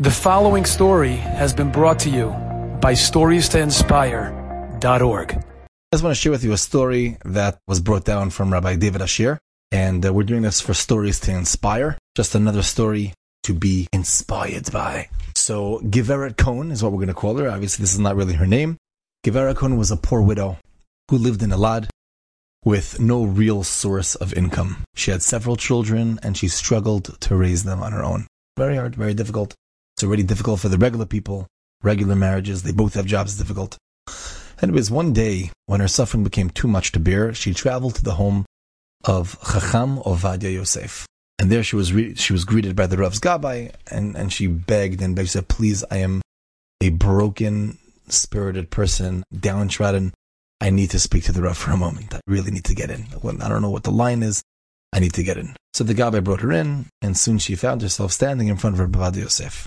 [0.00, 2.28] The following story has been brought to you
[2.80, 5.32] by StoriesToInspire.org.
[5.32, 5.42] I
[5.92, 9.00] just want to share with you a story that was brought down from Rabbi David
[9.00, 9.38] Ashear,
[9.72, 11.98] and uh, we're doing this for Stories to Inspire.
[12.14, 15.08] Just another story to be inspired by.
[15.34, 17.50] So, Giveret Cohen is what we're going to call her.
[17.50, 18.76] Obviously, this is not really her name.
[19.24, 20.58] Giveret Cohen was a poor widow
[21.10, 21.88] who lived in Elad
[22.64, 24.84] with no real source of income.
[24.94, 28.28] She had several children, and she struggled to raise them on her own.
[28.56, 29.56] Very hard, very difficult.
[29.98, 31.48] It's already difficult for the regular people,
[31.82, 32.62] regular marriages.
[32.62, 33.36] They both have jobs.
[33.36, 33.76] Difficult.
[34.62, 37.34] Was one day when her suffering became too much to bear.
[37.34, 38.46] She traveled to the home
[39.04, 41.04] of Chacham Ovadia Yosef.
[41.40, 44.46] And there she was re- she was greeted by the Rav's Gabbai, and, and she
[44.46, 46.22] begged and begged, said, Please, I am
[46.80, 50.14] a broken spirited person, downtrodden.
[50.60, 52.14] I need to speak to the Rav for a moment.
[52.14, 53.06] I really need to get in.
[53.24, 54.44] I don't know what the line is.
[54.92, 55.56] I need to get in.
[55.74, 58.94] So the Gabbai brought her in, and soon she found herself standing in front of
[58.94, 59.66] Rabbi Yosef.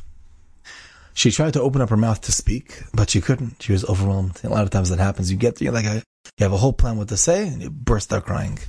[1.14, 3.62] She tried to open up her mouth to speak, but she couldn't.
[3.62, 4.40] She was overwhelmed.
[4.44, 5.32] A lot of times that happens.
[5.32, 6.04] You get you like a,
[6.38, 8.60] you have a whole plan what to say, and you burst out crying.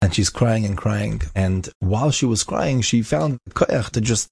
[0.00, 1.22] And she's crying and crying.
[1.34, 4.28] And while she was crying, she found koyach to just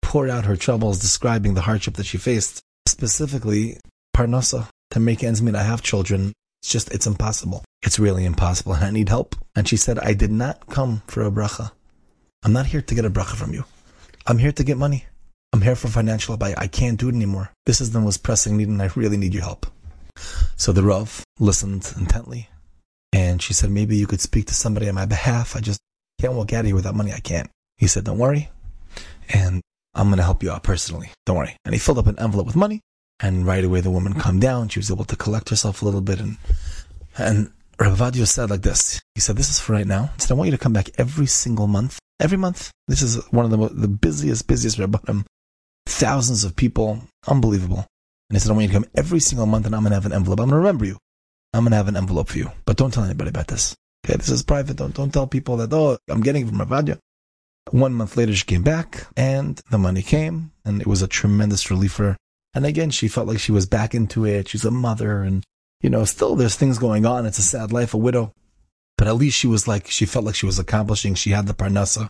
[0.00, 2.62] pour out her troubles, describing the hardship that she faced.
[2.86, 3.78] Specifically,
[4.16, 5.54] parnasa to make ends meet.
[5.54, 6.32] I have children.
[6.62, 7.64] It's just it's impossible.
[7.82, 9.36] It's really impossible, and I need help.
[9.54, 11.72] And she said, "I did not come for a bracha.
[12.42, 13.64] I'm not here to get a bracha from you.
[14.26, 15.06] I'm here to get money."
[15.52, 16.42] I'm here for financial help.
[16.42, 17.50] I, I can't do it anymore.
[17.66, 19.66] This is the most pressing need, and I really need your help.
[20.56, 22.48] So the Rav listened intently,
[23.12, 25.56] and she said, Maybe you could speak to somebody on my behalf.
[25.56, 25.80] I just
[26.20, 27.12] can't walk out of here without money.
[27.12, 27.50] I can't.
[27.76, 28.50] He said, Don't worry,
[29.30, 29.62] and
[29.94, 31.10] I'm going to help you out personally.
[31.24, 31.56] Don't worry.
[31.64, 32.82] And he filled up an envelope with money,
[33.20, 34.68] and right away the woman calmed down.
[34.68, 36.36] She was able to collect herself a little bit, and
[37.16, 39.00] and Rav Ovadia said like this.
[39.14, 40.10] He said, This is for right now.
[40.16, 41.98] He said, I want you to come back every single month.
[42.20, 42.70] Every month.
[42.88, 45.24] This is one of the, the busiest, busiest Rabbanim
[45.98, 47.02] thousands of people.
[47.26, 47.86] Unbelievable.
[48.30, 49.96] And he said, I want you to come every single month and I'm going to
[49.96, 50.40] have an envelope.
[50.40, 50.98] I'm going to remember you.
[51.52, 52.52] I'm going to have an envelope for you.
[52.66, 53.74] But don't tell anybody about this.
[54.04, 54.76] Okay, this is private.
[54.76, 56.98] Don't, don't tell people that, oh, I'm getting it from Rav Ovadia.
[57.70, 61.70] One month later, she came back and the money came and it was a tremendous
[61.70, 62.16] relief for her.
[62.54, 64.48] And again, she felt like she was back into it.
[64.48, 65.44] She's a mother and,
[65.80, 67.26] you know, still there's things going on.
[67.26, 68.32] It's a sad life, a widow.
[68.96, 71.14] But at least she was like, she felt like she was accomplishing.
[71.14, 72.08] She had the parnasa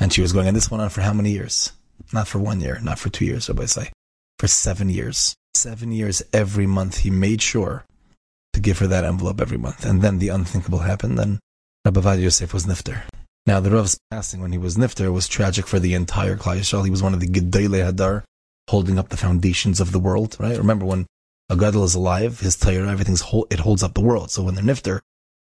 [0.00, 1.72] and she was going, and this went on for how many years?
[2.12, 3.90] Not for one year, not for two years, I say.
[4.38, 5.34] For seven years.
[5.54, 7.84] Seven years every month, he made sure
[8.52, 9.84] to give her that envelope every month.
[9.84, 11.18] And then the unthinkable happened.
[11.18, 11.38] Then
[11.84, 13.02] Rabbi Ovadia Yosef was nifter.
[13.46, 16.84] Now, the Rav's passing when he was nifter was tragic for the entire Klal Yisrael.
[16.84, 18.22] He was one of the Gedolei Hador,
[18.68, 20.58] holding up the foundations of the world, right?
[20.58, 21.06] Remember, when
[21.48, 24.30] a Gadol is alive, his Torah, everything's, whole, it holds up the world.
[24.30, 25.00] So when they're nifter,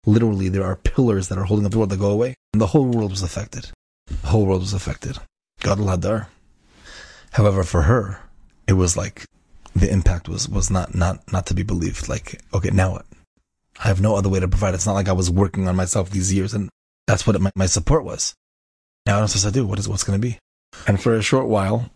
[0.06, 2.34] literally there are pillars that are holding up the world that go away.
[2.54, 3.70] And the whole world was affected.
[4.08, 5.18] The whole world was affected.
[5.62, 6.26] Gadol Hador.
[7.32, 8.20] However, for her,
[8.68, 9.26] it was like
[9.76, 12.10] the impact was was not not not to be believed.
[12.10, 13.06] Like, okay, now what?
[13.84, 14.74] I have no other way to provide.
[14.74, 16.70] It's not like I was working on myself these years, and
[17.08, 18.36] that's what it, my, my support was.
[19.06, 19.66] Now what am I do?
[19.66, 20.38] What is what's going to be?
[20.88, 21.90] And for a short while,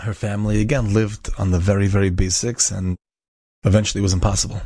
[0.00, 2.96] her family again lived on the very very basics, and
[3.64, 4.60] eventually it was impossible.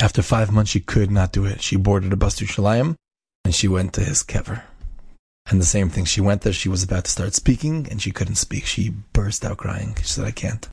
[0.00, 1.62] After five months, she could not do it.
[1.62, 2.96] She boarded a bus to Shalayim,
[3.44, 4.62] and she went to his kever.
[5.48, 8.10] And the same thing, she went there, she was about to start speaking, and she
[8.10, 8.66] couldn't speak.
[8.66, 9.94] She burst out crying.
[9.98, 10.68] She said, I can't.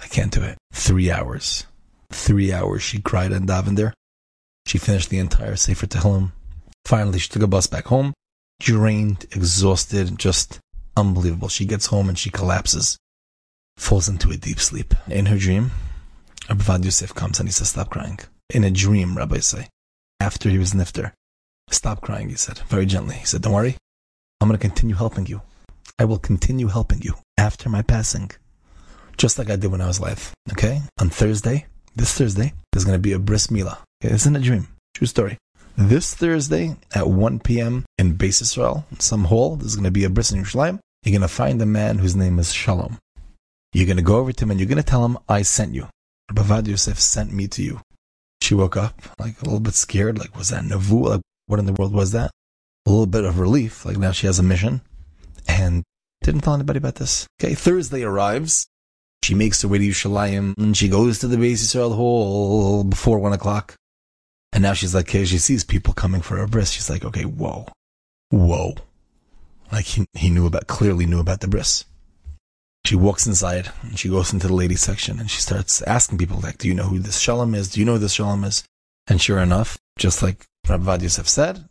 [0.00, 0.56] I can't do it.
[0.72, 1.66] Three hours.
[2.10, 3.94] Three hours she cried and davened there.
[4.66, 6.32] She finished the entire Sefer Tehillim.
[6.84, 8.12] Finally, she took a bus back home,
[8.60, 10.60] drained, exhausted, just
[10.96, 11.48] unbelievable.
[11.48, 12.96] She gets home and she collapses,
[13.76, 14.94] falls into a deep sleep.
[15.08, 15.70] In her dream,
[16.48, 18.20] Rabbi Yosef comes and he says, Stop crying.
[18.50, 19.68] In a dream, Rabbi say,
[20.20, 21.12] after he was nifter.
[21.70, 23.16] Stop crying, he said, very gently.
[23.16, 23.76] He said, Don't worry,
[24.42, 25.40] I'm going to continue helping you.
[26.00, 28.32] I will continue helping you after my passing,
[29.16, 30.32] just like I did when I was alive.
[30.50, 30.80] Okay?
[30.98, 33.78] On Thursday, this Thursday, there's going to be a bris milah.
[34.02, 34.66] Okay, it's in a dream.
[34.96, 35.38] True story.
[35.76, 37.84] This Thursday at 1 p.m.
[37.98, 40.80] in Beis Israel, some hall, there's going to be a bris in Yerushalayim.
[41.04, 42.98] You're going to find a man whose name is Shalom.
[43.72, 45.72] You're going to go over to him and you're going to tell him, I sent
[45.72, 45.86] you.
[46.32, 47.80] Bavad Yosef sent me to you.
[48.40, 51.10] She woke up like a little bit scared, like, was that Navu?
[51.10, 52.32] Like, what in the world was that?
[52.86, 54.80] A little bit of relief, like now she has a mission,
[55.46, 55.82] and
[56.22, 57.26] didn't tell anybody about this.
[57.40, 58.66] Okay, Thursday arrives.
[59.22, 63.18] She makes her way to Yerushalayim, and she goes to the Beis Yisrael hall before
[63.18, 63.76] one o'clock.
[64.52, 66.70] And now she's like, okay, she sees people coming for her bris.
[66.70, 67.66] She's like, okay, whoa,
[68.30, 68.74] whoa.
[69.70, 71.84] Like he, he knew about, clearly knew about the bris.
[72.84, 76.40] She walks inside and she goes into the ladies section and she starts asking people
[76.40, 77.70] like, do you know who this shalom is?
[77.70, 78.64] Do you know who this shalom is?
[79.06, 81.64] And sure enough, just like Rabbi Yosef said,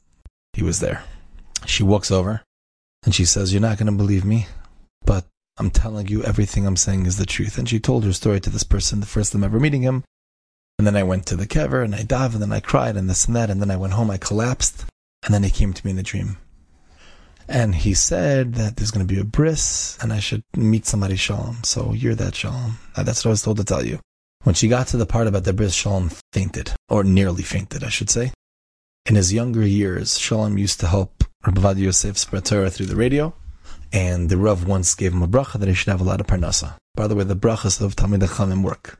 [0.53, 1.03] he was there.
[1.65, 2.41] She walks over
[3.03, 4.47] and she says, You're not going to believe me,
[5.05, 5.25] but
[5.57, 7.57] I'm telling you everything I'm saying is the truth.
[7.57, 10.03] And she told her story to this person the first time ever meeting him.
[10.77, 13.09] And then I went to the kever and I dive and then I cried and
[13.09, 13.49] this and that.
[13.49, 14.85] And then I went home, I collapsed.
[15.23, 16.37] And then he came to me in a dream.
[17.47, 21.15] And he said that there's going to be a bris and I should meet somebody
[21.15, 21.63] shalom.
[21.63, 22.79] So you're that shalom.
[22.95, 23.99] Uh, that's what I was told to tell you.
[24.43, 27.89] When she got to the part about the bris, shalom fainted, or nearly fainted, I
[27.89, 28.31] should say.
[29.07, 33.33] In his younger years, Shalom used to help Rabbi Yosef spread Torah through the radio,
[33.91, 36.27] and the Rav once gave him a bracha that he should have a lot of
[36.27, 36.75] parnasa.
[36.93, 38.99] By the way, the brachas of Talmid Chachamim work.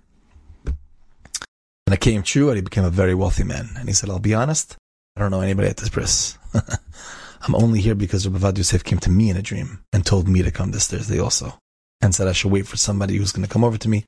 [0.65, 3.69] And it came true, and he became a very wealthy man.
[3.77, 4.75] And he said, I'll be honest,
[5.15, 6.35] I don't know anybody at this bris.
[7.43, 10.41] I'm only here because Rabbi Yosef came to me in a dream and told me
[10.41, 11.59] to come this Thursday also,
[12.01, 14.05] and said I should wait for somebody who's going to come over to me,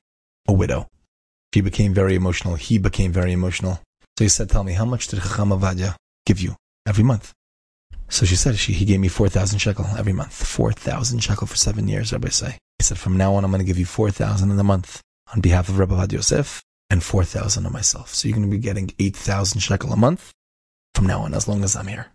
[0.48, 0.88] a widow.
[1.54, 2.56] She became very emotional.
[2.56, 3.80] He became very emotional.
[4.16, 6.56] So he said, tell me, how much did Chacham Ovadia give you
[6.86, 7.32] every month?
[8.08, 10.32] So she said, she, he gave me 4,000 shekel every month.
[10.32, 12.58] 4,000 shekel for seven years, Rabbi say.
[12.78, 15.00] He said, from now on, I'm going to give you 4,000 in a month
[15.34, 18.14] on behalf of Rabbi Vad Yosef and 4,000 on myself.
[18.14, 20.32] So you're going to be getting 8,000 shekel a month
[20.94, 22.06] from now on, as long as I'm here.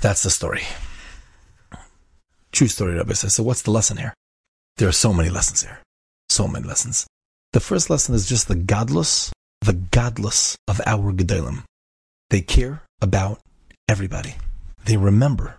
[0.00, 0.62] That's the story.
[2.52, 3.34] True story, Rabbi says.
[3.34, 4.14] So what's the lesson here?
[4.76, 5.80] There are so many lessons here.
[6.30, 7.06] So many lessons.
[7.52, 9.30] The first lesson is just the gadlus
[9.60, 11.64] the gadlus of our Gedolim.
[12.30, 13.40] They care about
[13.88, 14.36] everybody.
[14.84, 15.56] They remember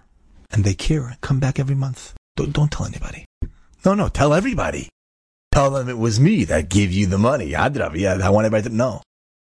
[0.51, 1.17] and they care.
[1.21, 2.13] Come back every month.
[2.35, 3.25] Don't, don't tell anybody.
[3.85, 4.89] No, no, tell everybody.
[5.51, 7.51] Tell them it was me that gave you the money.
[7.51, 9.01] Adrav, yeah, I want everybody to know.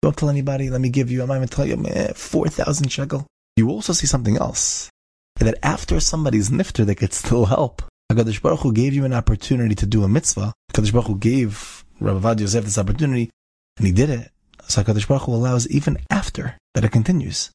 [0.02, 0.68] Don't tell anybody.
[0.68, 3.26] Let me give you, I might even tell you, man, eh, 4,000 shekel.
[3.56, 4.90] You also see something else.
[5.36, 7.82] That after somebody's nifter, they could still help.
[8.12, 10.52] HaKadosh Baruch Hu gave you an opportunity to do a mitzvah.
[10.72, 13.30] HaKadosh Baruch Hu gave Rabbi Yosef this opportunity,
[13.78, 14.30] and he did it.
[14.68, 17.50] So HaKadosh Baruch Hu allows even after that it continues.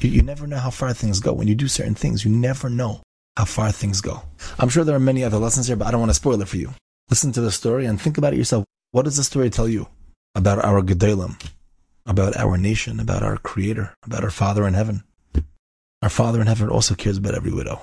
[0.00, 1.32] You, you never know how far things go.
[1.32, 3.02] When you do certain things, you never know
[3.36, 4.22] how far things go.
[4.58, 6.48] I'm sure there are many other lessons here, but I don't want to spoil it
[6.48, 6.74] for you.
[7.08, 8.64] Listen to the story and think about it yourself.
[8.92, 9.88] What does the story tell you
[10.34, 11.40] about our Gedolim,
[12.06, 15.04] about our nation, about our Creator, about our Father in heaven?
[16.02, 17.80] Our Father in heaven also cares about every widow.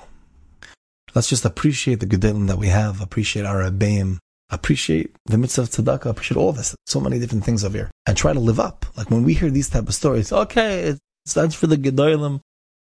[1.14, 4.18] Let's just appreciate the Gedolim that we have, appreciate our Abayim,
[4.50, 6.74] appreciate the mitzvah of tzedakah, appreciate all this.
[6.86, 7.90] So many different things over here.
[8.06, 8.86] And try to live up.
[8.96, 12.40] Like when we hear these type of stories, okay, it stands for the Gedolim.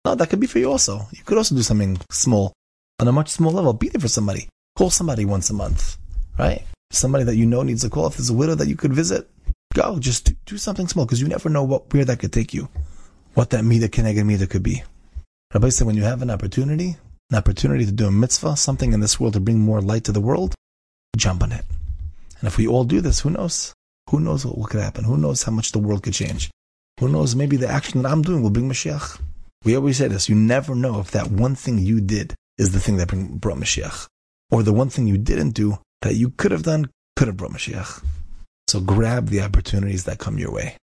[0.04, 1.06] No, that could be for you also.
[1.12, 2.52] You could also do something small
[2.98, 3.72] on a much small level.
[3.72, 4.48] Be there for somebody.
[4.76, 5.98] Call somebody once a month,
[6.38, 6.64] right?
[6.90, 8.06] Somebody that you know needs a call.
[8.06, 9.30] If there's a widow that you could visit,
[9.74, 9.98] go.
[9.98, 12.68] Just do, do something small because you never know what where that could take you.
[13.34, 14.82] What that mida keneged mida could be.
[15.54, 16.96] Rabbi said when you have an opportunity,
[17.30, 20.12] an opportunity to do a mitzvah, something in this world to bring more light to
[20.12, 20.54] the world,
[21.16, 21.64] jump on it.
[22.40, 23.72] And if we all do this, who knows?
[24.10, 25.04] Who knows what, could happen?
[25.04, 26.50] Who knows how much the world could change?
[27.00, 27.36] Who knows?
[27.36, 29.20] Maybe the action that I'm doing will bring Mashiach.
[29.64, 30.28] We always say this.
[30.28, 33.58] You never know if that one thing you did is the thing that bring, brought
[33.58, 34.08] Mashiach.
[34.50, 37.52] Or the one thing you didn't do that you could have done could have brought
[37.52, 38.04] Mashiach.
[38.68, 40.76] So grab the opportunities that come your way.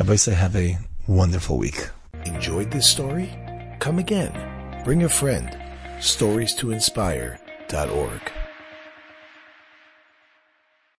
[0.00, 1.88] I say have a wonderful week.
[2.24, 3.30] Enjoyed this story?
[3.78, 4.82] Come again.
[4.84, 5.56] Bring a friend.
[6.00, 8.32] Stories to inspire.org.